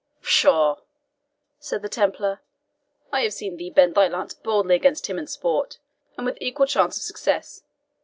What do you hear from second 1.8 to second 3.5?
the Templar, "I have